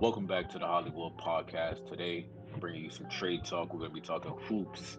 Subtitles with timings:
[0.00, 1.86] Welcome back to the Hollywood Podcast.
[1.86, 3.74] Today, I'm bringing you some trade talk.
[3.74, 4.96] We're going to be talking hoops.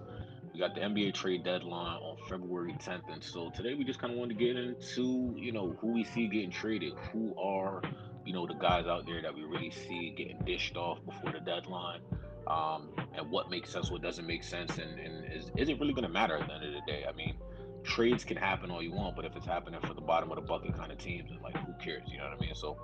[0.53, 4.13] We got the NBA trade deadline on February 10th, and so today we just kind
[4.13, 7.81] of want to get into, you know, who we see getting traded, who are,
[8.27, 11.39] you know, the guys out there that we really see getting dished off before the
[11.39, 12.01] deadline,
[12.45, 15.93] um, and what makes sense, what doesn't make sense, and, and is, is it really
[15.93, 17.05] going to matter at the end of the day?
[17.09, 17.37] I mean,
[17.83, 20.43] trades can happen all you want, but if it's happening for the bottom of the
[20.43, 22.03] bucket kind of teams, like who cares?
[22.05, 22.53] You know what I mean?
[22.53, 22.77] So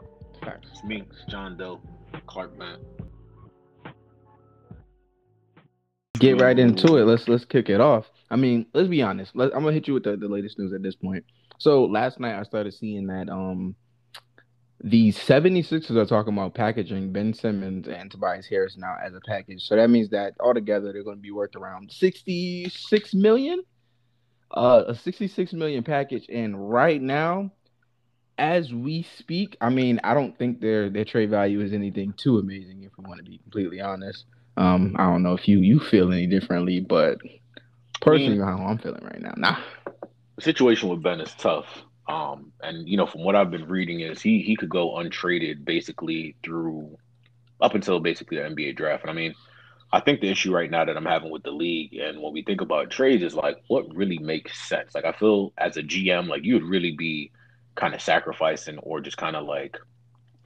[0.47, 1.81] it's me, John Doe.
[2.25, 2.79] Clark man.
[6.19, 7.05] Get right into it.
[7.05, 8.05] Let's let's kick it off.
[8.29, 9.35] I mean, let's be honest.
[9.35, 11.23] Let, I'm gonna hit you with the, the latest news at this point.
[11.59, 13.75] So last night I started seeing that um
[14.83, 19.63] the 76ers are talking about packaging Ben Simmons and Tobias Harris now as a package.
[19.63, 23.63] So that means that altogether they're going to be worth around 66 million.
[24.51, 26.27] Uh, a 66 million package.
[26.29, 27.51] And right now,
[28.37, 32.37] as we speak, I mean, I don't think their their trade value is anything too
[32.37, 32.83] amazing.
[32.83, 34.25] If we want to be completely honest,
[34.57, 37.19] um, I don't know if you you feel any differently, but
[38.01, 39.57] personally, I mean, how I'm feeling right now, nah.
[40.35, 41.65] The situation with Ben is tough.
[42.07, 45.65] Um, and you know, from what I've been reading, is he he could go untraded
[45.65, 46.97] basically through
[47.59, 49.03] up until basically the NBA draft.
[49.03, 49.33] And I mean,
[49.91, 52.43] I think the issue right now that I'm having with the league, and when we
[52.43, 54.93] think about trades, is like what really makes sense.
[54.93, 57.31] Like I feel as a GM, like you would really be
[57.77, 59.77] kind of sacrificing or just kind of like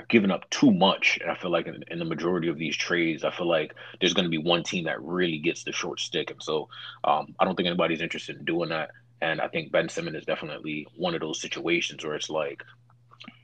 [0.10, 1.18] giving up too much.
[1.22, 4.14] And I feel like in, in, the majority of these trades, I feel like there's
[4.14, 6.30] going to be one team that really gets the short stick.
[6.30, 6.70] And so
[7.04, 8.92] um, I don't think anybody's interested in doing that.
[9.22, 12.64] And I think Ben Simmons is definitely one of those situations where it's like,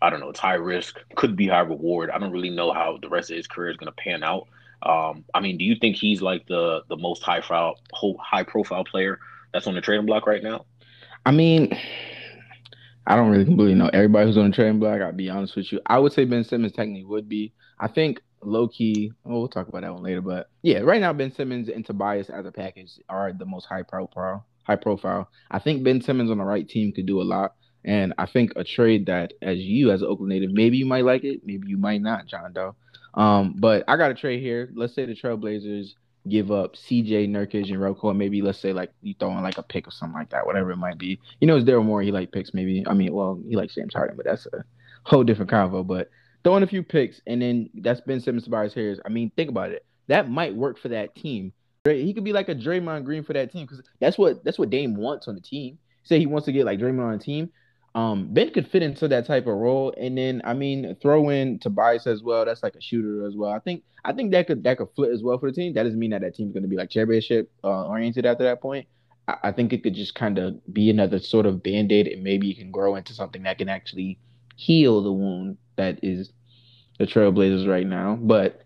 [0.02, 2.10] I don't know, it's high risk, could be high reward.
[2.10, 4.48] I don't really know how the rest of his career is going to pan out.
[4.84, 7.80] Um, I mean, do you think he's like the the most high profile
[8.20, 9.20] high profile player
[9.52, 10.66] that's on the trading block right now?
[11.26, 11.78] I mean,
[13.08, 15.02] I don't really completely know everybody who's on the trading block.
[15.02, 15.80] I'll be honest with you.
[15.86, 17.54] I would say Ben Simmons technically would be.
[17.80, 19.14] I think low key.
[19.26, 20.22] Oh, we'll talk about that one later.
[20.22, 23.84] But yeah, right now Ben Simmons and Tobias as a package are the most high
[23.84, 24.46] profile.
[24.66, 25.30] High profile.
[25.50, 27.56] I think Ben Simmons on the right team could do a lot.
[27.86, 31.06] And I think a trade that, as you as an Oakland native, maybe you might
[31.06, 32.76] like it, maybe you might not, John Doe.
[33.14, 34.70] Um, but I got a trade here.
[34.76, 35.94] Let's say the Trailblazers
[36.30, 39.58] give up CJ Nurkic and Roko, and maybe let's say like you throw in like
[39.58, 41.20] a pick or something like that, whatever it might be.
[41.40, 42.06] You know, it's Daryl Morey.
[42.06, 42.84] He like picks maybe.
[42.88, 44.64] I mean, well, he likes James Harden, but that's a
[45.04, 45.86] whole different convo.
[45.86, 46.10] But
[46.44, 49.00] throwing a few picks, and then that's Ben Simmons, Tobias Harris.
[49.06, 49.86] I mean, think about it.
[50.08, 51.54] That might work for that team.
[51.86, 54.70] He could be like a Draymond Green for that team because that's what that's what
[54.70, 55.78] Dame wants on the team.
[56.04, 57.50] Say he wants to get like Draymond on the team.
[57.96, 61.60] Um, Ben could fit into that type of role, and then I mean, throw in
[61.60, 62.46] Tobias as well.
[62.46, 63.52] That's like a shooter as well.
[63.52, 65.74] I think I think that could that could flip as well for the team.
[65.74, 68.62] That doesn't mean that that team's going to be like championship uh, oriented after that
[68.62, 68.88] point.
[69.28, 72.24] I, I think it could just kind of be another sort of band aid, and
[72.24, 74.20] maybe it can grow into something that can actually
[74.56, 76.32] heal the wound that is
[77.00, 78.18] the Trailblazers right now.
[78.22, 78.62] But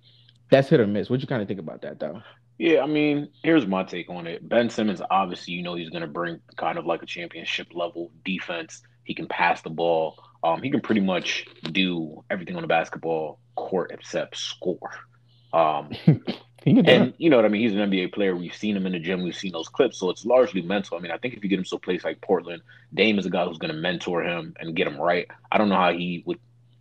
[0.50, 1.10] that's hit or miss.
[1.10, 2.22] What you kind of think about that though?
[2.58, 4.48] Yeah, I mean, here's my take on it.
[4.48, 8.12] Ben Simmons, obviously, you know, he's going to bring kind of like a championship level
[8.24, 10.22] defense he can pass the ball.
[10.44, 14.92] Um, he can pretty much do everything on the basketball court except score.
[15.54, 15.92] Um,
[16.66, 17.62] and you know what I mean?
[17.62, 18.36] He's an NBA player.
[18.36, 19.24] We've seen him in the gym.
[19.24, 20.00] We've seen those clips.
[20.00, 20.98] So it's largely mental.
[20.98, 22.62] I mean, I think if you get him to a place like Portland,
[22.94, 25.28] Dame is a guy who's going to mentor him and get him right.
[25.52, 26.40] I don't know how he would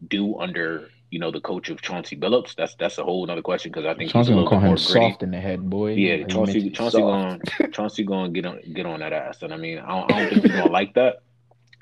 [0.08, 2.54] do under you know the coach of Chauncey Billups.
[2.54, 4.82] That's that's a whole other question because I think Chauncey gonna call him gritty.
[4.82, 5.94] soft in the head, boy.
[5.94, 7.40] Yeah, like Chauncey Chauncey going
[7.72, 10.30] Chauncey going get on get on that ass, and I mean I don't, I don't
[10.30, 11.22] think he's gonna like that.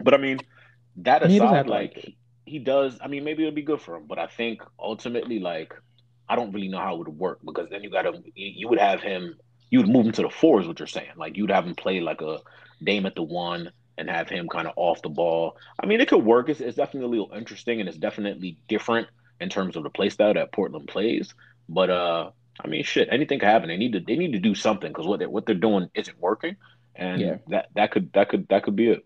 [0.02, 0.38] But I mean,
[0.96, 2.14] that aside, like, like
[2.44, 2.98] he does.
[3.00, 5.74] I mean, maybe it'll be good for him, but I think ultimately, like,
[6.28, 8.78] I don't really know how it would work because then you got to you would
[8.78, 9.36] have him.
[9.70, 11.10] You would move him to the four, is what you're saying.
[11.16, 12.38] Like you'd have him play like a
[12.82, 15.56] Dame at the one and have him kind of off the ball.
[15.78, 16.48] I mean, it could work.
[16.48, 19.08] It's, it's definitely interesting and it's definitely different
[19.40, 21.34] in terms of the play style that Portland plays.
[21.68, 22.30] But uh,
[22.64, 23.68] I mean, shit, anything could happen.
[23.68, 26.18] They need to they need to do something because what they what they're doing isn't
[26.18, 26.56] working,
[26.94, 27.36] and yeah.
[27.48, 29.04] that that could that could that could be it.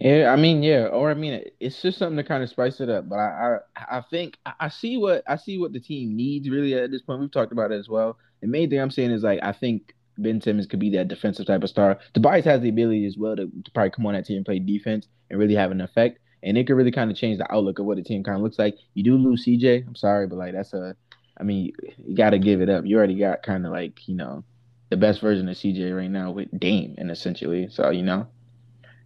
[0.00, 2.90] Yeah, I mean, yeah, or I mean, it's just something to kind of spice it
[2.90, 3.08] up.
[3.08, 6.74] But I, I, I think I see what I see what the team needs really
[6.74, 7.20] at this point.
[7.20, 8.18] We've talked about it as well.
[8.40, 11.46] The main thing I'm saying is like I think Ben Simmons could be that defensive
[11.46, 11.98] type of star.
[12.12, 14.58] Tobias has the ability as well to, to probably come on that team and play
[14.58, 16.18] defense and really have an effect.
[16.42, 18.42] And it could really kind of change the outlook of what the team kind of
[18.42, 18.76] looks like.
[18.94, 19.86] You do lose CJ.
[19.86, 20.94] I'm sorry, but like that's a,
[21.38, 21.72] I mean,
[22.04, 22.84] you got to give it up.
[22.84, 24.44] You already got kind of like you know,
[24.90, 28.26] the best version of CJ right now with Dame, and essentially, so you know.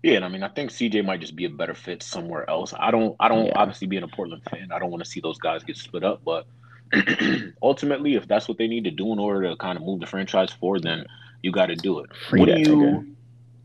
[0.03, 2.73] Yeah, and I mean, I think CJ might just be a better fit somewhere else.
[2.79, 3.53] I don't, I don't, yeah.
[3.57, 6.23] obviously being a Portland fan, I don't want to see those guys get split up.
[6.25, 6.47] But
[7.63, 10.07] ultimately, if that's what they need to do in order to kind of move the
[10.07, 11.07] franchise forward, then
[11.43, 12.11] you got to do it.
[12.29, 13.17] Free what do you,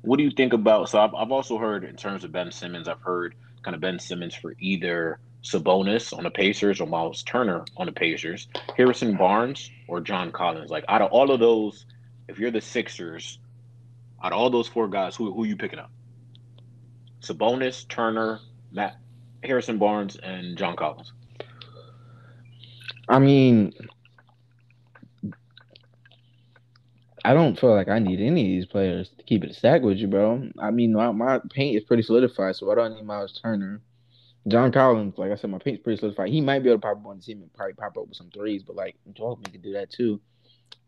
[0.02, 0.90] what do you think about?
[0.90, 4.00] So I've, I've also heard in terms of Ben Simmons, I've heard kind of Ben
[4.00, 9.70] Simmons for either Sabonis on the Pacers or Miles Turner on the Pacers, Harrison Barnes
[9.88, 10.72] or John Collins.
[10.72, 11.86] Like out of all of those,
[12.28, 13.40] if you're the Sixers,
[14.24, 15.92] out of all those four guys, who who are you picking up?
[17.24, 18.40] Sabonis, Turner,
[18.72, 18.98] Matt,
[19.44, 21.14] Harrison Barnes, and John Collins.
[23.08, 23.74] I mean,
[27.25, 29.81] I don't feel like I need any of these players to keep it a stack
[29.81, 30.50] with you, bro.
[30.60, 33.81] I mean, my, my paint is pretty solidified, so I don't need Miles Turner.
[34.50, 36.30] John Collins, like I said, my paint's pretty solidified.
[36.30, 38.18] He might be able to pop up on the team and probably pop up with
[38.18, 40.20] some threes, but like Joel could do that too.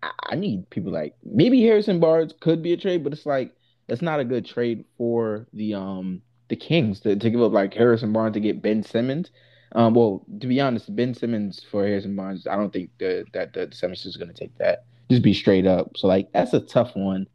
[0.04, 3.54] I, I, need people like maybe Harrison Barnes could be a trade, but it's like
[3.88, 7.74] that's not a good trade for the um the Kings to, to give up like
[7.74, 9.32] Harrison Barnes to get Ben Simmons.
[9.72, 13.54] Um, well, to be honest, Ben Simmons for Harrison Barnes, I don't think the, that
[13.54, 14.86] the Simmons is going to take that.
[15.10, 15.98] Just be straight up.
[15.98, 17.28] So like that's a tough one.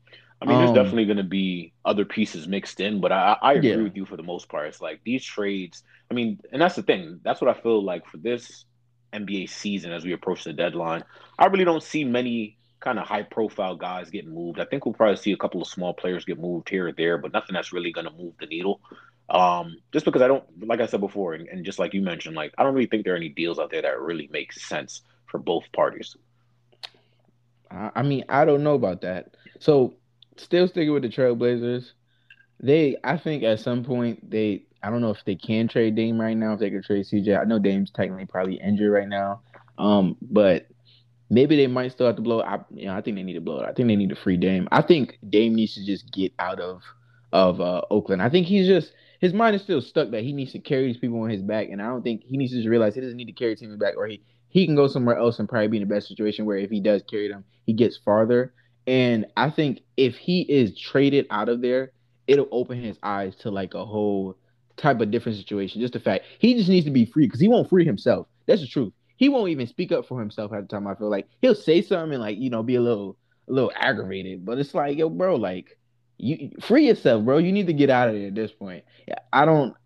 [0.42, 3.52] I mean, there's um, definitely going to be other pieces mixed in, but I, I
[3.54, 3.76] agree yeah.
[3.76, 4.68] with you for the most part.
[4.68, 5.82] It's like these trades.
[6.10, 7.20] I mean, and that's the thing.
[7.22, 8.64] That's what I feel like for this
[9.12, 11.04] NBA season as we approach the deadline.
[11.38, 14.58] I really don't see many kind of high profile guys getting moved.
[14.58, 17.18] I think we'll probably see a couple of small players get moved here or there,
[17.18, 18.80] but nothing that's really going to move the needle.
[19.28, 22.34] Um, just because I don't, like I said before, and, and just like you mentioned,
[22.34, 25.02] like I don't really think there are any deals out there that really make sense
[25.26, 26.16] for both parties.
[27.70, 29.36] I mean, I don't know about that.
[29.60, 29.94] So,
[30.36, 31.92] still sticking with the Trailblazers,
[32.58, 36.20] they, I think at some point they, I don't know if they can trade Dame
[36.20, 36.54] right now.
[36.54, 39.42] If they could trade CJ, I know Dame's technically probably injured right now.
[39.78, 40.66] Um, but
[41.30, 42.42] maybe they might still have to blow.
[42.42, 43.68] I, you know, I think they need to blow it.
[43.68, 44.68] I think they need to free Dame.
[44.70, 46.82] I think Dame needs to just get out of
[47.32, 48.20] of uh, Oakland.
[48.20, 50.98] I think he's just his mind is still stuck that he needs to carry these
[50.98, 53.16] people on his back, and I don't think he needs to just realize he doesn't
[53.16, 55.76] need to carry team back, or he he can go somewhere else and probably be
[55.76, 58.52] in the best situation where if he does carry them, he gets farther.
[58.86, 61.92] And I think if he is traded out of there,
[62.26, 64.36] it'll open his eyes to like a whole
[64.76, 65.80] type of different situation.
[65.80, 68.26] Just the fact he just needs to be free because he won't free himself.
[68.46, 68.92] That's the truth.
[69.20, 70.86] He won't even speak up for himself at the time.
[70.86, 73.70] I feel like he'll say something and like you know be a little a little
[73.76, 75.78] aggravated, but it's like yo, bro, like
[76.16, 77.36] you free yourself, bro.
[77.36, 78.82] You need to get out of there at this point.
[79.30, 79.76] I don't,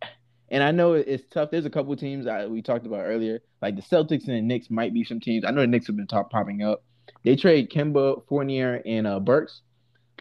[0.51, 1.51] and I know it's tough.
[1.51, 4.71] There's a couple teams that we talked about earlier, like the Celtics and the Knicks
[4.71, 5.45] might be some teams.
[5.45, 6.85] I know the Knicks have been top popping up.
[7.25, 9.63] They trade Kemba, Fournier, and uh, Burks,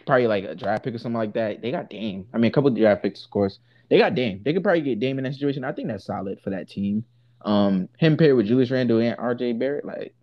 [0.08, 1.62] probably like a draft pick or something like that.
[1.62, 2.26] They got Dame.
[2.34, 3.60] I mean, a couple of draft picks, of course.
[3.90, 4.42] They got Dame.
[4.44, 5.62] They could probably get Dame in that situation.
[5.62, 7.04] I think that's solid for that team.
[7.44, 10.14] Um, him paired with Julius Randle and RJ Barrett, like,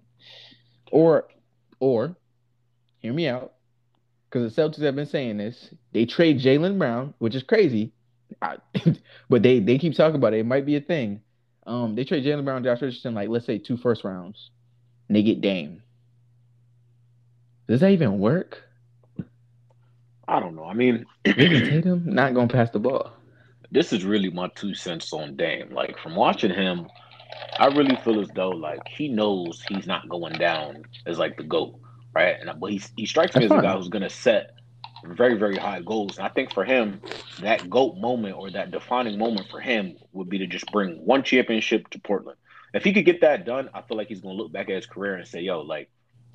[0.91, 1.27] or,
[1.79, 2.15] or,
[2.99, 3.53] hear me out
[4.29, 5.73] because the Celtics have been saying this.
[5.93, 7.91] They trade Jaylen Brown, which is crazy,
[8.41, 8.57] I,
[9.29, 10.39] but they they keep talking about it.
[10.39, 11.21] It might be a thing.
[11.67, 14.49] Um, they trade Jaylen Brown, Josh Richardson, like let's say two first rounds,
[15.07, 15.83] and they get Dame.
[17.67, 18.63] Does that even work?
[20.27, 20.65] I don't know.
[20.65, 23.11] I mean, Tatum not gonna pass the ball.
[23.69, 25.73] This is really my two cents on Dame.
[25.73, 26.87] Like from watching him,
[27.57, 31.43] I really feel as though like he knows he's not going down as like the
[31.43, 31.75] goat
[32.13, 32.35] right?
[32.41, 34.47] And but he he strikes me That's as a guy who's going to set
[35.03, 36.17] very very high goals.
[36.17, 37.01] And I think for him,
[37.39, 41.23] that goat moment or that defining moment for him would be to just bring one
[41.23, 42.37] championship to Portland.
[42.73, 44.75] If he could get that done, I feel like he's going to look back at
[44.75, 45.89] his career and say, "Yo, like."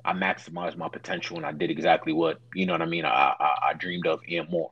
[0.05, 3.03] I maximized my potential and I did exactly what you know what I mean.
[3.03, 4.71] I I, I dreamed of and more,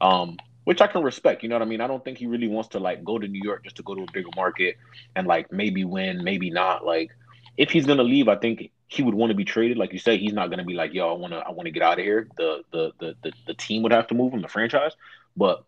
[0.00, 1.44] um, which I can respect.
[1.44, 1.80] You know what I mean.
[1.80, 3.94] I don't think he really wants to like go to New York just to go
[3.94, 4.76] to a bigger market
[5.14, 6.84] and like maybe win, maybe not.
[6.84, 7.12] Like
[7.56, 9.76] if he's gonna leave, I think he would want to be traded.
[9.76, 11.70] Like you say, he's not to be like, "Yo, I want to, I want to
[11.70, 14.42] get out of here." The, the the the the team would have to move him,
[14.42, 14.96] the franchise.
[15.36, 15.62] But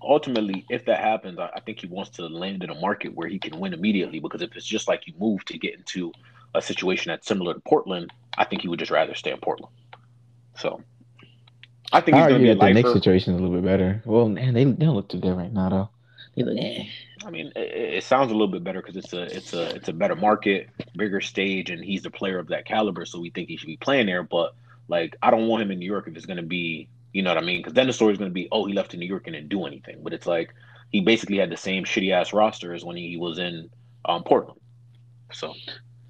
[0.00, 3.28] ultimately, if that happens, I, I think he wants to land in a market where
[3.28, 4.18] he can win immediately.
[4.18, 6.10] Because if it's just like you move to get into
[6.54, 9.74] a situation that's similar to Portland, I think he would just rather stay in Portland.
[10.56, 10.80] So
[11.92, 14.02] I think he's to be a the next situation is a little bit better.
[14.04, 15.88] Well, man, they, they don't look too good right now, though.
[16.36, 16.86] They look, eh.
[17.24, 19.88] I mean, it, it, sounds a little bit better because it's a it's a it's
[19.88, 23.48] a better market, bigger stage, and he's the player of that caliber, so we think
[23.48, 24.22] he should be playing there.
[24.22, 24.54] But
[24.88, 27.30] like, I don't want him in New York if it's going to be, you know
[27.30, 27.60] what I mean?
[27.60, 29.34] Because then the story is going to be, oh, he left to New York and
[29.34, 30.00] didn't do anything.
[30.02, 30.54] But it's like
[30.90, 33.70] he basically had the same shitty ass roster as when he was in
[34.06, 34.60] um, Portland.
[35.32, 35.54] So.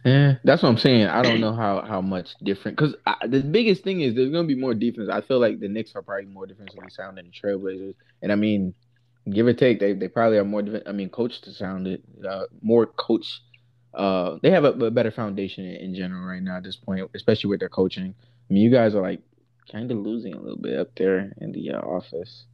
[0.05, 1.07] Yeah, that's what I'm saying.
[1.07, 2.95] I don't know how how much different because
[3.27, 5.09] the biggest thing is there's gonna be more defense.
[5.11, 8.35] I feel like the Knicks are probably more defensively sound than the Trailblazers, and I
[8.35, 8.75] mean
[9.31, 10.63] give or take, they, they probably are more.
[10.87, 13.41] I mean, coach to sound it uh, more coach.
[13.95, 17.09] Uh, they have a, a better foundation in, in, general right now at this point,
[17.15, 18.15] especially with their coaching.
[18.51, 19.21] I mean, you guys are like
[19.71, 22.45] kind of losing a little bit up there in the uh, office,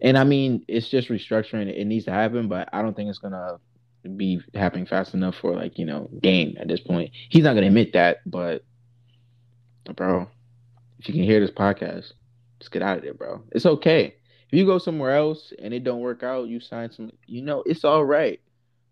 [0.00, 1.68] and I mean, it's just restructuring.
[1.68, 3.58] It needs to happen, but I don't think it's gonna
[4.16, 7.10] be happening fast enough for like you know Dame at this point.
[7.28, 8.64] He's not gonna admit that, but
[9.94, 10.28] bro,
[10.98, 12.12] if you can hear this podcast,
[12.58, 13.42] just get out of there, bro.
[13.52, 14.14] It's okay
[14.50, 17.12] if you go somewhere else and it don't work out, you sign some.
[17.26, 18.40] You know, it's all right.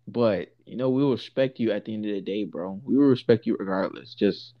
[0.07, 2.79] but you know we will respect you at the end of the day, bro.
[2.85, 4.13] We will respect you regardless.
[4.13, 4.53] Just,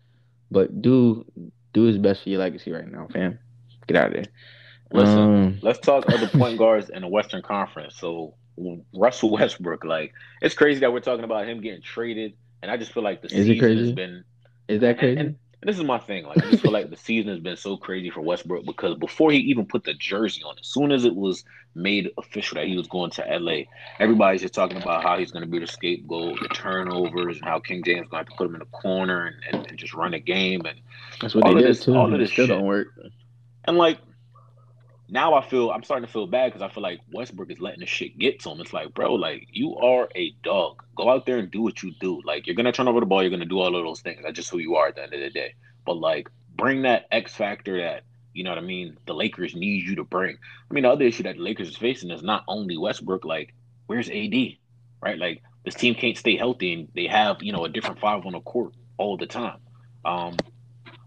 [0.51, 1.25] but do
[1.73, 3.39] do his best for your legacy right now, fam.
[3.87, 4.25] Get out of there.
[4.91, 7.95] Listen, um, let's talk other point guards in the Western Conference.
[7.97, 8.33] So
[8.93, 12.93] Russell Westbrook, like it's crazy that we're talking about him getting traded, and I just
[12.93, 14.23] feel like the is season has been.
[14.67, 15.19] Is that crazy?
[15.19, 16.25] And, and, this is my thing.
[16.25, 19.31] Like I just feel like the season has been so crazy for Westbrook because before
[19.31, 21.43] he even put the jersey on, as soon as it was
[21.75, 23.63] made official that he was going to LA,
[23.99, 27.59] everybody's just talking about how he's going to be the scapegoat, the turnovers, and how
[27.59, 30.19] King James going to put him in the corner and, and, and just run a
[30.19, 30.61] game.
[30.65, 30.79] And
[31.21, 31.95] that's what all they did this, too.
[31.95, 32.47] All of this shit.
[32.47, 32.87] don't work.
[33.65, 33.99] And like
[35.11, 37.79] now I feel I'm starting to feel bad because I feel like Westbrook is letting
[37.79, 38.61] the shit get to him.
[38.61, 40.83] It's like, bro, like you are a dog.
[40.95, 42.21] Go out there and do what you do.
[42.23, 44.21] Like you're gonna turn over the ball, you're gonna do all of those things.
[44.23, 45.55] That's just who you are at the end of the day.
[45.85, 48.97] But like bring that X factor that you know what I mean.
[49.05, 50.37] The Lakers need you to bring.
[50.69, 53.25] I mean, the other issue that the Lakers is facing is not only Westbrook.
[53.25, 53.53] Like,
[53.87, 54.33] where's AD?
[55.01, 55.17] Right?
[55.17, 58.33] Like this team can't stay healthy, and they have you know a different five on
[58.33, 59.57] the court all the time.
[60.05, 60.37] Um,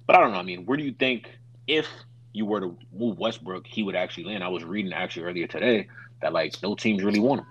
[0.07, 0.39] but I don't know.
[0.39, 1.31] I mean, where do you think
[1.67, 1.87] if
[2.33, 4.43] you were to move Westbrook, he would actually land.
[4.43, 5.89] I was reading actually earlier today
[6.21, 7.47] that like no teams really want him.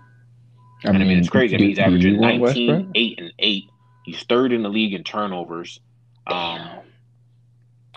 [0.83, 1.55] I and mean, I mean it's crazy.
[1.55, 3.69] I mean, he's averaging 19, 8, and 8.
[4.05, 5.79] He's third in the league in turnovers.
[6.25, 6.59] Um,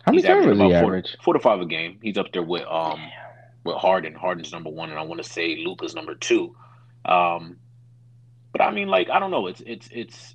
[0.03, 1.17] How many turnovers he average?
[1.23, 1.99] Four, to five a game.
[2.03, 3.01] He's up there with um
[3.65, 4.15] with Harden.
[4.15, 6.55] Harden's number one, and I want to say Luka's number two.
[7.07, 7.57] Um,
[8.53, 9.47] but I mean, like, I don't know.
[9.47, 10.35] It's it's it's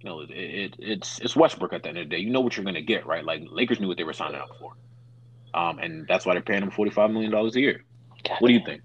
[0.00, 2.18] you know, it, it, it's it's Westbrook at the end of the day.
[2.20, 3.24] You know what you're gonna get, right?
[3.24, 4.74] Like Lakers knew what they were signing up for
[5.54, 7.84] um, and that's why they're paying him forty five million dollars a year.
[8.24, 8.82] God what do you think?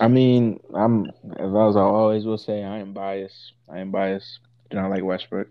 [0.00, 1.06] I mean, I'm
[1.38, 3.52] as I always will say, I am biased.
[3.68, 4.40] I am biased.
[4.70, 5.48] I do not like Westbrook.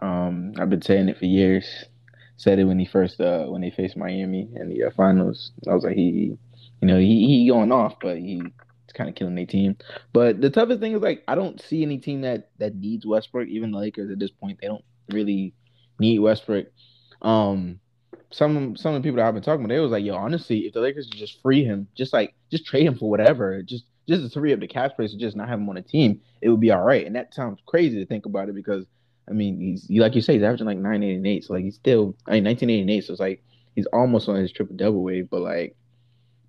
[0.00, 1.84] Um, I've been saying it for years.
[2.36, 5.52] Said it when he first uh, when they faced Miami in the uh, finals.
[5.68, 6.36] I was like, he,
[6.80, 8.42] you know, he he going off, but he
[8.94, 9.76] kind of killing their team.
[10.12, 13.48] But the toughest thing is like I don't see any team that that needs Westbrook.
[13.48, 15.52] Even the Lakers at this point, they don't really
[15.98, 16.66] need Westbrook.
[17.20, 17.80] Um,
[18.30, 20.60] some some of the people that I've been talking about, they was like, yo, honestly,
[20.60, 24.32] if the Lakers just free him, just like just trade him for whatever, just just
[24.32, 26.48] to free up the cap space and just not have him on a team, it
[26.48, 27.06] would be all right.
[27.06, 28.84] And that sounds crazy to think about it because
[29.28, 31.44] I mean, he's like you say, he's averaging like nine eight and eight.
[31.44, 33.04] So like he's still I mean nineteen eighty eight.
[33.04, 33.42] So it's like
[33.74, 35.76] he's almost on his triple double wave, but like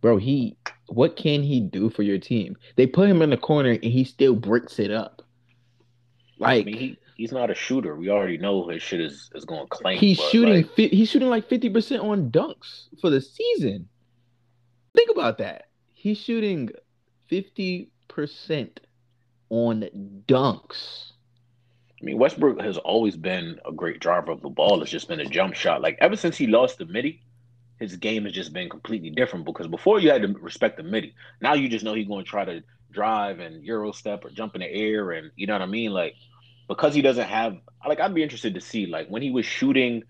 [0.01, 2.57] bro, he what can he do for your team?
[2.75, 5.21] They put him in the corner and he still bricks it up.
[6.37, 7.95] Like I mean, he he's not a shooter.
[7.95, 9.99] We already know his shit is, is going to clank.
[9.99, 10.53] He's shooting.
[10.53, 13.89] Like, fi- he's shooting like fifty percent on dunks for the season.
[14.95, 15.69] Think about that.
[15.93, 16.69] He's shooting
[17.27, 18.81] fifty percent
[19.49, 19.89] on
[20.27, 21.11] dunks.
[22.01, 24.81] I mean, Westbrook has always been a great driver of the ball.
[24.81, 25.81] It's just been a jump shot.
[25.81, 27.23] Like ever since he lost the midi,
[27.79, 29.45] his game has just been completely different.
[29.45, 32.29] Because before you had to respect the midi, now you just know he's going to
[32.29, 35.61] try to drive and euro step or jump in the air, and you know what
[35.61, 35.91] I mean.
[35.91, 36.15] Like
[36.67, 37.57] because he doesn't have
[37.87, 40.03] like I'd be interested to see like when he was shooting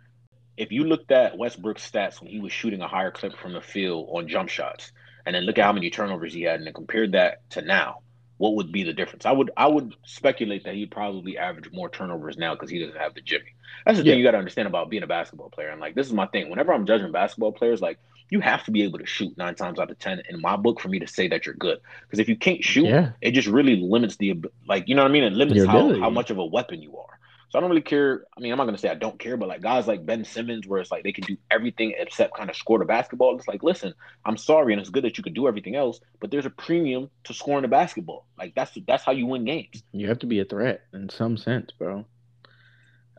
[0.58, 3.62] if you looked at Westbrook's stats when he was shooting a higher clip from the
[3.62, 4.92] field on jump shots
[5.26, 8.00] and then look at how many turnovers he had and then compared that to now
[8.38, 9.26] what would be the difference?
[9.26, 12.98] I would I would speculate that he'd probably average more turnovers now because he doesn't
[12.98, 13.56] have the Jimmy.
[13.86, 14.12] That's the yeah.
[14.12, 16.28] thing you got to understand about being a basketball player and like this is my
[16.28, 16.50] thing.
[16.50, 17.98] Whenever I'm judging basketball players like
[18.29, 20.79] you have to be able to shoot nine times out of ten in my book
[20.79, 21.79] for me to say that you're good.
[22.01, 23.12] Because if you can't shoot, yeah.
[23.22, 25.24] it just really limits the like you know what I mean.
[25.24, 27.20] It limits how, how much of a weapon you are.
[27.50, 28.25] So I don't really care.
[28.36, 30.67] I mean, I'm not gonna say I don't care, but like guys like Ben Simmons,
[30.67, 33.38] where it's like they can do everything except kind of score the basketball.
[33.38, 33.94] It's like, listen,
[34.25, 37.10] I'm sorry, and it's good that you can do everything else, but there's a premium
[37.25, 38.25] to scoring the basketball.
[38.38, 39.84] Like that's that's how you win games.
[39.91, 42.05] You have to be a threat in some sense, bro.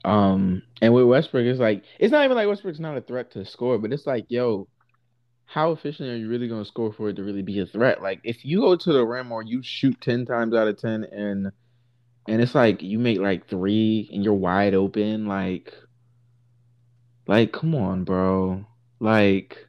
[0.04, 3.44] Um, and with Westbrook, it's like it's not even like Westbrook's not a threat to
[3.46, 4.68] score, but it's like, yo,
[5.46, 8.02] how efficient are you really going to score for it to really be a threat?
[8.02, 11.04] Like if you go to the rim or you shoot 10 times out of 10
[11.04, 11.52] and
[12.28, 15.72] and it's like you make like 3 and you're wide open like
[17.26, 18.64] like come on, bro.
[19.00, 19.66] Like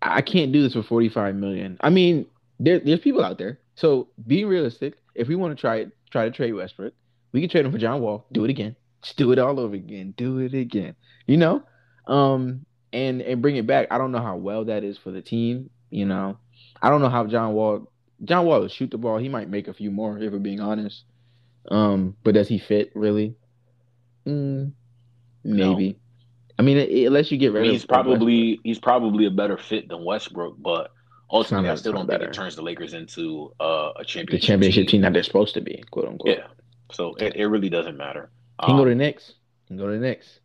[0.00, 1.76] I can't do this for 45 million.
[1.80, 2.26] I mean,
[2.58, 3.58] there, there's people out there.
[3.74, 6.94] So being realistic, if we want to try it, try to trade Westbrook,
[7.32, 8.26] we can trade him for John Wall.
[8.32, 8.76] Do it again.
[9.02, 10.14] Just do it all over again.
[10.16, 10.94] Do it again.
[11.26, 11.62] You know?
[12.06, 13.88] Um, and and bring it back.
[13.90, 15.70] I don't know how well that is for the team.
[15.90, 16.38] You know,
[16.80, 17.90] I don't know how John Wall
[18.24, 19.18] John Wall will shoot the ball.
[19.18, 21.04] He might make a few more if we're being honest.
[21.68, 23.36] Um, but does he fit really?
[24.26, 24.72] Mm,
[25.44, 25.88] maybe.
[25.88, 25.94] No.
[26.58, 29.56] I mean, it, unless you get rid I mean, he's probably he's probably a better
[29.56, 30.92] fit than Westbrook, but
[31.30, 34.40] ultimately, I still don't think it turns the Lakers into uh, a championship.
[34.40, 34.90] The championship team.
[34.90, 35.00] team.
[35.02, 36.36] that they're supposed to be, quote unquote.
[36.36, 36.46] Yeah.
[36.92, 38.30] So it, it really doesn't matter.
[38.60, 39.32] He can um, go to Knicks.
[39.64, 40.40] He can go to the Knicks.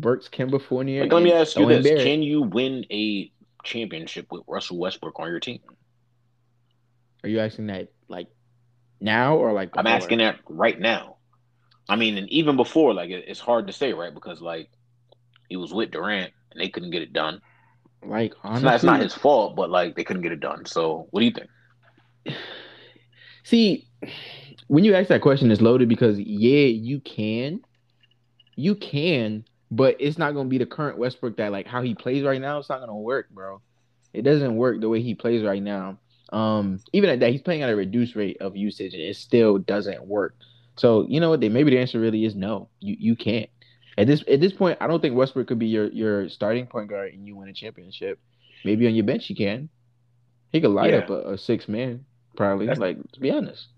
[0.00, 1.02] Burks, Kemba Fournier.
[1.02, 2.04] Like, let me ask you this: Barrett.
[2.04, 3.30] Can you win a
[3.64, 5.60] championship with Russell Westbrook on your team?
[7.22, 8.28] Are you asking that like
[9.00, 9.80] Now or like before?
[9.80, 11.16] I'm asking that right now.
[11.88, 14.12] I mean, and even before, like it, it's hard to say, right?
[14.12, 14.70] Because like
[15.48, 17.40] he was with Durant and they couldn't get it done.
[18.04, 20.66] Like honestly, it's not, it's not his fault, but like they couldn't get it done.
[20.66, 22.36] So what do you think?
[23.44, 23.88] See,
[24.66, 27.60] when you ask that question, it's loaded because yeah, you can,
[28.54, 32.24] you can, but it's not gonna be the current Westbrook that like how he plays
[32.24, 32.58] right now.
[32.58, 33.60] It's not gonna work, bro.
[34.12, 35.98] It doesn't work the way he plays right now.
[36.32, 39.58] Um, even at that, he's playing at a reduced rate of usage, and it still
[39.58, 40.34] doesn't work.
[40.76, 41.40] So you know what?
[41.40, 42.68] They maybe the answer really is no.
[42.80, 43.50] You you can't.
[43.96, 46.88] At this at this point, I don't think Westbrook could be your your starting point
[46.88, 48.18] guard and you win a championship.
[48.64, 49.68] Maybe on your bench you can.
[50.52, 51.00] He could light yeah.
[51.00, 52.04] up a, a, six man
[52.36, 52.66] probably.
[52.66, 53.68] That's, like to be honest.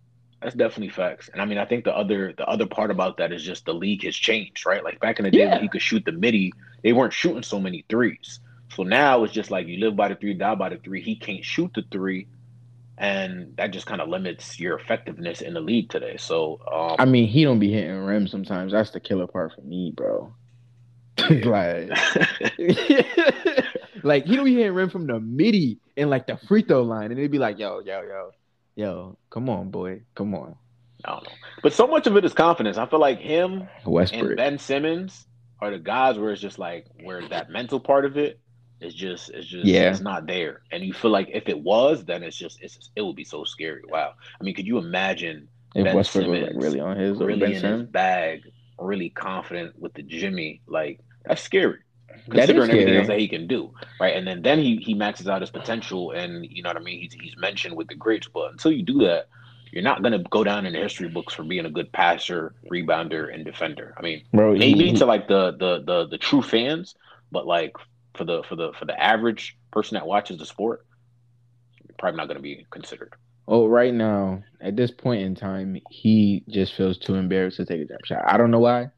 [0.43, 1.29] That's definitely facts.
[1.31, 3.75] And I mean, I think the other the other part about that is just the
[3.75, 4.83] league has changed, right?
[4.83, 5.53] Like back in the day yeah.
[5.53, 8.41] when he could shoot the midi, they weren't shooting so many threes.
[8.75, 11.03] So now it's just like you live by the three, die by the three.
[11.03, 12.27] He can't shoot the three,
[12.97, 16.17] and that just kind of limits your effectiveness in the league today.
[16.17, 18.73] So um, I mean, he don't be hitting rim sometimes.
[18.73, 20.33] That's the killer part for me, bro.
[21.29, 21.91] like,
[24.03, 27.11] like he don't be hitting rim from the midi and like the free throw line,
[27.11, 28.31] and they'd be like, "Yo, yo, yo,
[28.81, 30.57] yo, come on, boy, come on."
[31.05, 31.31] I don't know,
[31.63, 32.77] but so much of it is confidence.
[32.77, 34.29] I feel like him Westbrook.
[34.29, 35.27] and Ben Simmons
[35.61, 38.41] are the guys where it's just like where that mental part of it
[38.81, 39.91] is just it's just yeah.
[39.91, 40.63] it's not there.
[40.73, 43.45] And you feel like if it was, then it's just it's it would be so
[43.45, 43.83] scary.
[43.89, 44.15] Wow.
[44.41, 47.55] I mean, could you imagine if ben Westbrook Simmons was like really on his really
[47.55, 48.43] in his bag,
[48.79, 50.63] really confident with the Jimmy?
[50.67, 51.81] Like that's scary.
[52.31, 54.17] Considering everything else that he can do, right?
[54.17, 57.01] And then then he he maxes out his potential, and you know what I mean.
[57.01, 59.29] He's he's mentioned with the greats, but until you do that,
[59.73, 63.33] you're not gonna go down in the history books for being a good passer, rebounder,
[63.33, 63.95] and defender.
[63.97, 66.95] I mean, Bro, maybe he, to like the, the the the true fans,
[67.31, 67.73] but like
[68.15, 70.85] for the for the for the average person that watches the sport,
[71.99, 73.15] probably not gonna be considered.
[73.47, 77.81] Oh, right now, at this point in time, he just feels too embarrassed to take
[77.81, 78.23] a jump shot.
[78.25, 78.91] I don't know why,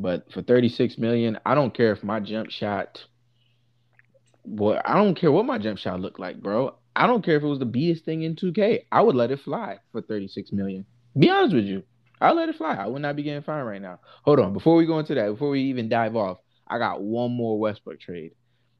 [0.00, 3.04] but for 36 million, I don't care if my jump shot
[4.44, 6.76] boy, I don't care what my jump shot looked like, bro.
[6.96, 8.80] I don't care if it was the biggest thing in 2K.
[8.90, 10.84] I would let it fly for 36 million.
[11.18, 11.82] Be honest with you.
[12.20, 12.74] I'll let it fly.
[12.74, 14.00] I would not be getting fined right now.
[14.24, 14.52] Hold on.
[14.52, 18.00] Before we go into that, before we even dive off, I got one more Westbrook
[18.00, 18.32] trade.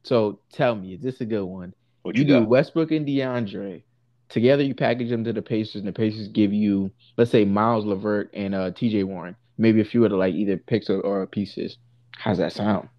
[0.03, 1.73] So tell me, is this a good one?
[2.03, 3.83] What you, you do Westbrook and DeAndre.
[4.29, 7.85] Together you package them to the Pacers, and the Pacers give you, let's say, Miles
[7.85, 9.35] Levert and uh, TJ Warren.
[9.61, 11.77] Maybe a few of the like either picks or, or pieces.
[12.17, 12.89] How's that sound?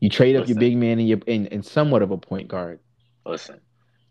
[0.00, 2.80] You trade up your big man and your and, and somewhat of a point guard.
[3.26, 3.60] Listen,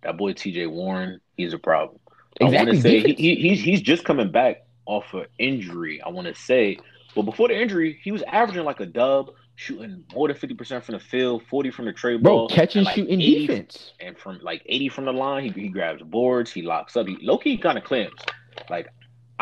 [0.04, 0.68] that boy T.J.
[0.68, 2.00] Warren, he's a problem.
[2.40, 2.78] Exactly.
[2.78, 6.00] I say he, he, he's he's just coming back off an injury.
[6.04, 6.78] I want to say,
[7.16, 10.86] but before the injury, he was averaging like a dub, shooting more than fifty percent
[10.86, 14.40] from the field, forty from the trade ball, bro, catching, like shooting defense, and from
[14.44, 17.58] like eighty from the line, he, he grabs boards, he locks up, he low key
[17.58, 18.24] kind of clamps.
[18.70, 18.88] Like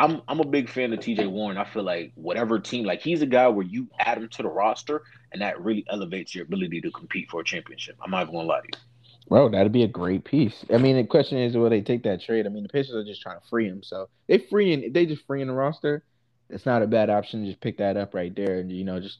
[0.00, 1.58] I'm I'm a big fan of TJ Warren.
[1.58, 4.48] I feel like whatever team, like he's a guy where you add him to the
[4.48, 7.96] roster, and that really elevates your ability to compete for a championship.
[8.02, 8.80] I'm not gonna lie to you.
[9.28, 10.64] Bro, that'd be a great piece.
[10.72, 12.46] I mean, the question is, will they take that trade?
[12.46, 14.90] I mean, the Pacers are just trying to free him, so they freeing.
[14.92, 16.02] They just freeing the roster.
[16.48, 17.44] It's not a bad option.
[17.44, 19.18] Just pick that up right there, and you know, just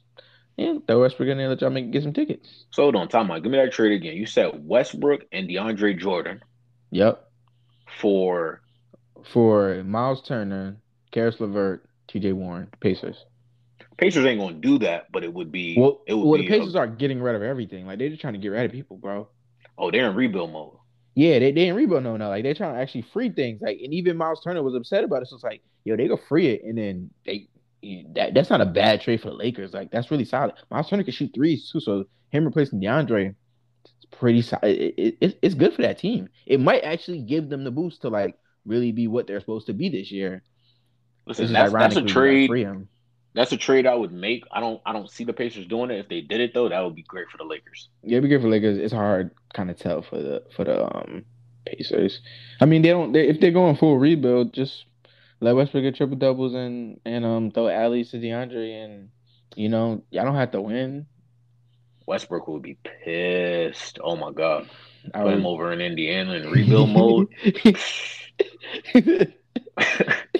[0.56, 1.48] yeah, throw Westbrook in there.
[1.50, 2.64] Let y'all make get some tickets.
[2.70, 3.42] So hold on, time out.
[3.42, 4.16] Give me that trade again.
[4.16, 6.40] You said Westbrook and DeAndre Jordan.
[6.90, 7.30] Yep.
[8.00, 8.62] For
[9.26, 10.76] for Miles Turner,
[11.12, 12.32] Caris LeVert, T.J.
[12.32, 13.24] Warren, Pacers.
[13.96, 15.76] Pacers ain't gonna do that, but it would be.
[15.78, 17.86] Well, it would well, the Pacers a, are getting rid of everything.
[17.86, 19.28] Like they're just trying to get rid of people, bro.
[19.76, 20.76] Oh, they're in rebuild mode.
[21.14, 22.28] Yeah, they they in rebuild mode now.
[22.28, 23.60] Like they're trying to actually free things.
[23.60, 25.28] Like and even Miles Turner was upset about it.
[25.28, 27.48] So it's like, yo, they go free it, and then they
[28.14, 29.74] that that's not a bad trade for the Lakers.
[29.74, 30.54] Like that's really solid.
[30.70, 31.80] Miles Turner can shoot threes too.
[31.80, 33.34] So him replacing DeAndre,
[33.84, 34.64] it's pretty solid.
[34.64, 36.28] It, it, it's good for that team.
[36.46, 39.72] It might actually give them the boost to like really be what they're supposed to
[39.72, 40.42] be this year.
[41.26, 42.50] Listen, that's, that's a trade.
[43.32, 44.44] That's a trade I would make.
[44.50, 46.00] I don't I don't see the Pacers doing it.
[46.00, 47.88] If they did it though, that would be great for the Lakers.
[48.02, 48.78] Yeah, it'd be great for Lakers.
[48.78, 51.24] It's hard kind of tell for the for the um
[51.64, 52.20] Pacers.
[52.60, 53.12] I mean, they don't.
[53.12, 54.84] They, if they're going full rebuild, just
[55.40, 59.10] let Westbrook get triple doubles and and um throw alleys to DeAndre, and
[59.54, 61.06] you know y'all don't have to win.
[62.06, 64.00] Westbrook would be pissed.
[64.02, 64.68] Oh my god,
[65.14, 67.28] I put him over in Indiana in rebuild mode.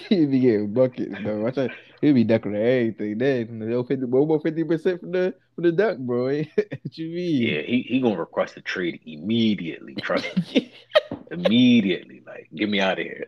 [0.08, 1.46] he'd be getting buckets though.
[1.46, 1.68] I tell
[2.00, 3.18] he'd be ducking everything.
[3.18, 6.24] Then the 50, more fifty percent from the from the duck, bro.
[6.24, 7.42] what you mean?
[7.42, 9.94] Yeah, he he gonna request a trade immediately.
[9.96, 10.72] Trust me,
[11.30, 12.22] immediately.
[12.26, 13.26] Like, get me out of here.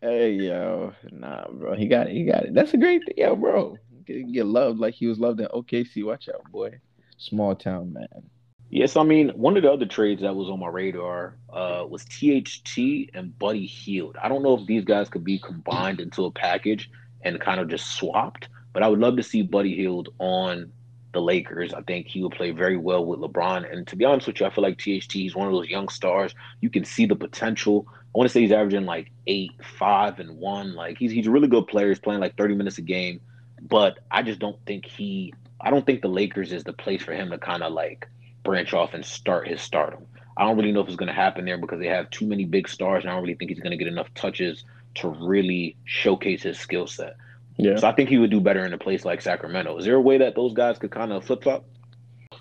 [0.00, 1.74] hey yo, nah, bro.
[1.74, 2.14] He got it.
[2.14, 2.54] He got it.
[2.54, 3.76] That's a great thing, yo, bro.
[4.06, 6.04] Get, get loved like he was loved in OKC.
[6.04, 6.80] Watch out, boy.
[7.18, 8.30] Small town man.
[8.70, 12.04] Yes, I mean one of the other trades that was on my radar uh, was
[12.04, 14.16] THT and Buddy Hield.
[14.22, 16.88] I don't know if these guys could be combined into a package
[17.22, 20.70] and kind of just swapped, but I would love to see Buddy Hield on
[21.12, 21.74] the Lakers.
[21.74, 23.70] I think he would play very well with LeBron.
[23.72, 25.88] And to be honest with you, I feel like THT is one of those young
[25.88, 26.32] stars.
[26.60, 27.88] You can see the potential.
[27.90, 30.74] I want to say he's averaging like eight, five, and one.
[30.76, 31.88] Like he's he's a really good player.
[31.88, 33.20] He's playing like 30 minutes a game.
[33.62, 37.12] But I just don't think he I don't think the Lakers is the place for
[37.12, 38.08] him to kind of like
[38.50, 40.04] branch off and start his stardom.
[40.36, 42.44] I don't really know if it's going to happen there because they have too many
[42.44, 44.64] big stars, and I don't really think he's going to get enough touches
[44.96, 47.14] to really showcase his skill set.
[47.58, 47.76] Yeah.
[47.76, 49.78] So I think he would do better in a place like Sacramento.
[49.78, 51.64] Is there a way that those guys could kind of flip flop?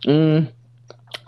[0.07, 0.51] Mm,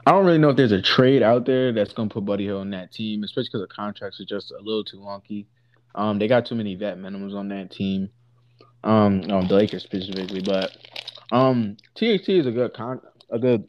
[0.07, 2.45] I don't really know if there's a trade out there that's going to put Buddy
[2.45, 5.45] Hield on that team, especially because the contracts are just a little too wonky.
[5.93, 8.09] Um, they got too many vet minimums on that team.
[8.83, 10.75] Um, oh, the Lakers specifically, but
[11.31, 13.67] um, THT is a good con, a good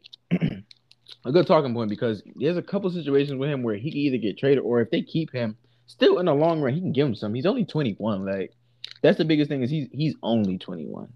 [1.25, 4.17] a good talking point because there's a couple situations with him where he can either
[4.17, 7.07] get traded or if they keep him, still in the long run, he can give
[7.07, 7.33] him some.
[7.33, 8.25] He's only 21.
[8.25, 8.53] Like
[9.01, 11.11] that's the biggest thing is he's he's only 21.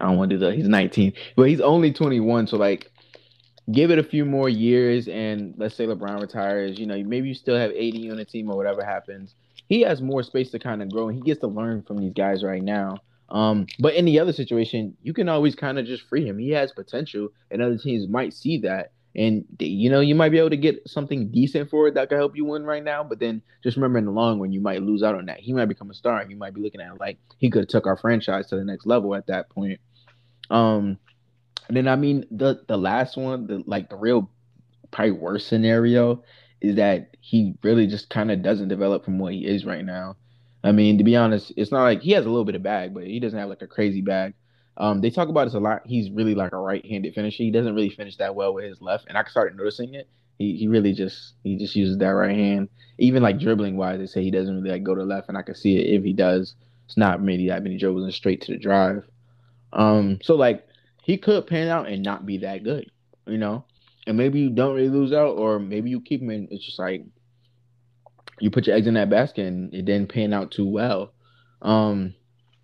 [0.00, 0.54] I don't want to do that.
[0.54, 2.46] He's 19, but he's only 21.
[2.46, 2.90] So like,
[3.72, 6.78] give it a few more years, and let's say LeBron retires.
[6.78, 9.34] You know, maybe you still have AD on the team or whatever happens.
[9.68, 12.14] He has more space to kind of grow, and he gets to learn from these
[12.14, 12.98] guys right now.
[13.28, 16.38] Um, but in the other situation, you can always kind of just free him.
[16.38, 20.38] He has potential, and other teams might see that and you know, you might be
[20.38, 23.02] able to get something decent for it that could help you win right now.
[23.02, 25.40] But then just remember in the long run, you might lose out on that.
[25.40, 26.20] He might become a star.
[26.20, 28.64] And You might be looking at like he could have took our franchise to the
[28.64, 29.80] next level at that point.
[30.50, 30.98] Um,
[31.66, 34.30] and then I mean the the last one, the like the real
[34.92, 36.22] probably worst scenario
[36.60, 40.16] is that he really just kind of doesn't develop from what he is right now.
[40.62, 42.94] I mean, to be honest, it's not like he has a little bit of bag,
[42.94, 44.34] but he doesn't have like a crazy bag.
[44.78, 45.82] Um, they talk about this a lot.
[45.84, 47.42] He's really like a right-handed finisher.
[47.42, 50.08] He doesn't really finish that well with his left, and I started noticing it.
[50.38, 52.68] He he really just he just uses that right hand.
[52.98, 55.42] Even like dribbling wise, they say he doesn't really like go to left, and I
[55.42, 56.54] can see it if he does.
[56.86, 59.04] It's not maybe that many dribbles and straight to the drive.
[59.72, 60.64] Um, so like
[61.02, 62.90] he could pan out and not be that good,
[63.26, 63.64] you know.
[64.06, 66.30] And maybe you don't really lose out, or maybe you keep him.
[66.30, 67.04] In, it's just like
[68.38, 71.12] you put your eggs in that basket and it didn't pan out too well.
[71.62, 72.14] Um,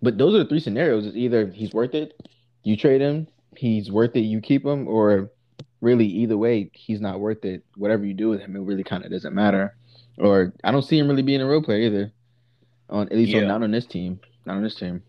[0.05, 1.07] but those are the three scenarios.
[1.07, 2.13] It's either he's worth it,
[2.63, 5.31] you trade him, he's worth it, you keep him, or
[5.81, 7.63] really either way, he's not worth it.
[7.75, 9.75] Whatever you do with him, it really kind of doesn't matter.
[10.19, 12.11] Or I don't see him really being a role player either.
[12.89, 13.41] On at least yeah.
[13.41, 14.19] on, not on this team.
[14.45, 15.01] Not on this team.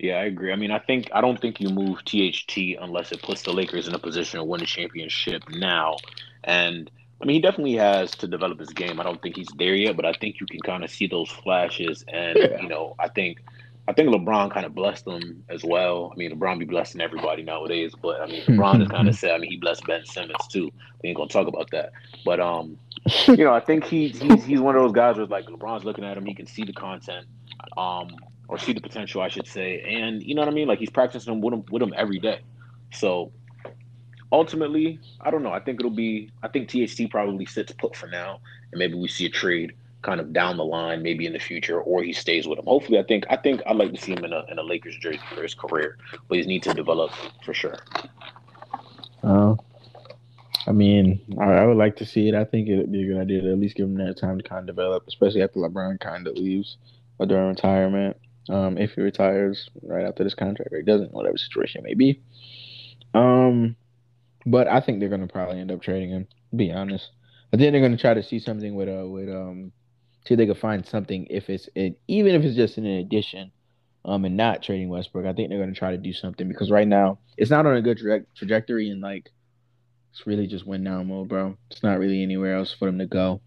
[0.00, 0.52] Yeah, I agree.
[0.52, 3.86] I mean, I think I don't think you move THT unless it puts the Lakers
[3.86, 5.96] in a position to win a championship now.
[6.42, 6.90] And
[7.22, 8.98] I mean, he definitely has to develop his game.
[8.98, 11.30] I don't think he's there yet, but I think you can kind of see those
[11.30, 12.04] flashes.
[12.08, 13.42] And you know, I think
[13.88, 16.12] I think LeBron kind of blessed them as well.
[16.12, 19.32] I mean, LeBron be blessing everybody nowadays, but I mean, LeBron is kind of said.
[19.32, 20.70] I mean, he blessed Ben Simmons too.
[21.02, 21.92] We ain't gonna talk about that,
[22.24, 22.78] but um,
[23.26, 26.04] you know, I think he's he's he's one of those guys where like LeBron's looking
[26.04, 27.26] at him, he can see the content,
[27.76, 28.10] um,
[28.48, 30.68] or see the potential, I should say, and you know what I mean.
[30.68, 32.40] Like he's practicing with him with him every day.
[32.92, 33.32] So
[34.30, 35.52] ultimately, I don't know.
[35.52, 36.30] I think it'll be.
[36.42, 38.40] I think THT probably sits put for now,
[38.72, 41.80] and maybe we see a trade kind of down the line, maybe in the future,
[41.80, 42.64] or he stays with him.
[42.66, 44.96] Hopefully, I think I think I'd like to see him in a in a Lakers
[44.96, 45.96] jersey for his career,
[46.28, 47.12] but he needs to develop
[47.44, 47.78] for sure.
[49.22, 49.54] Uh,
[50.66, 52.34] I mean, I, I, would like to see it.
[52.34, 54.48] I think it'd be a good idea to at least give him that time to
[54.48, 56.78] kind of develop, especially after LeBron kind of leaves
[57.18, 58.16] or during retirement.
[58.48, 62.20] Um, if he retires right after this contract, or he doesn't, whatever situation may be.
[63.14, 63.76] Um,
[64.46, 66.28] but I think they're gonna probably end up trading him.
[66.54, 67.10] be honest.
[67.52, 69.72] I think they're gonna try to see something with uh with um
[70.30, 73.50] see if they could find something if it's it, even if it's just an addition,
[74.04, 75.26] um, and not trading Westbrook.
[75.26, 77.76] I think they're going to try to do something because right now it's not on
[77.76, 79.28] a good tra- trajectory and like
[80.12, 81.56] it's really just win now mode, bro.
[81.70, 83.40] It's not really anywhere else for them to go.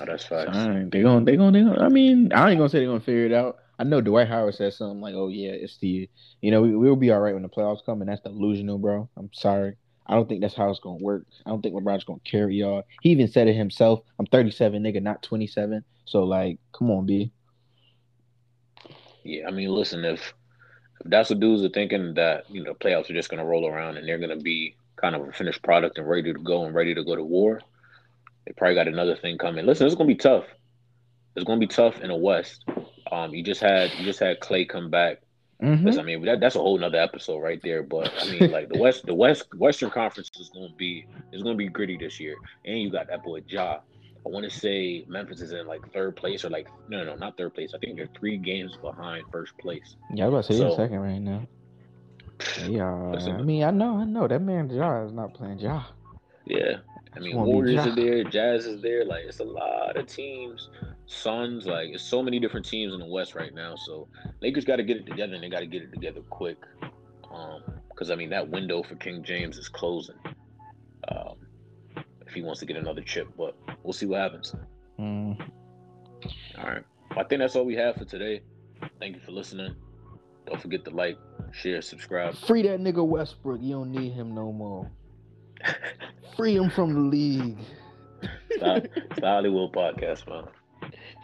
[0.00, 0.52] Oh, that's facts.
[0.52, 1.78] So, they're going, they're going, they're going.
[1.78, 3.58] I mean, I ain't gonna say they're gonna figure it out.
[3.78, 6.96] I know Dwight Howard said something like, "Oh yeah, it's the, you know, we will
[6.96, 9.08] be all right when the playoffs come," and that's delusional, bro.
[9.16, 9.76] I'm sorry.
[10.08, 11.26] I don't think that's how it's gonna work.
[11.44, 12.84] I don't think LeBron's gonna carry y'all.
[13.02, 14.00] He even said it himself.
[14.18, 15.84] I'm 37, nigga, not 27.
[16.04, 17.32] So like, come on, B.
[19.24, 20.32] Yeah, I mean, listen, if
[21.04, 23.96] if that's what dudes are thinking that you know playoffs are just gonna roll around
[23.96, 26.94] and they're gonna be kind of a finished product and ready to go and ready
[26.94, 27.60] to go to war,
[28.46, 29.66] they probably got another thing coming.
[29.66, 30.44] Listen, it's gonna be tough.
[31.34, 32.64] It's gonna be tough in the West.
[33.10, 35.18] Um, you just had you just had Clay come back
[35.62, 35.98] Mm-hmm.
[35.98, 37.82] I mean, that, that's a whole nother episode right there.
[37.82, 41.42] But I mean, like the West, the West, Western Conference is going to be is
[41.42, 43.78] going to be gritty this year, and you got that boy Ja.
[44.26, 47.14] I want to say Memphis is in like third place or like no, no, no
[47.14, 47.72] not third place.
[47.74, 49.96] I think they're three games behind first place.
[50.12, 51.46] Yeah, I was about to say so, second right now.
[52.66, 55.84] Yeah, I mean, I know, I know that man Ja is not playing Ja.
[56.44, 56.78] Yeah,
[57.14, 59.04] I mean Warriors are there, Jazz is there.
[59.04, 60.70] Like it's a lot of teams.
[61.06, 63.76] Suns, like it's so many different teams in the West right now.
[63.76, 64.08] So
[64.40, 66.58] Lakers got to get it together, and they got to get it together quick.
[67.32, 70.16] Um, because I mean that window for King James is closing.
[71.08, 71.36] Um,
[72.26, 74.54] if he wants to get another chip, but we'll see what happens.
[74.98, 75.40] Mm.
[76.58, 78.42] All right, I think that's all we have for today.
[78.98, 79.74] Thank you for listening.
[80.46, 81.18] Don't forget to like,
[81.52, 82.36] share, subscribe.
[82.36, 83.60] Free that nigga Westbrook.
[83.60, 84.90] You don't need him no more.
[86.36, 87.58] Free him from the league.
[88.48, 88.88] It's not
[89.22, 90.44] Hollywood podcast, man.